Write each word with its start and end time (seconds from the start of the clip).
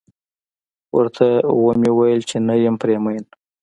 ورته 0.95 1.27
و 1.61 1.65
مې 1.79 1.91
ويل 1.97 2.21
چې 2.29 2.37
نه 2.47 2.53
یم 2.63 2.75
پرې 2.81 2.95
مين. 3.03 3.23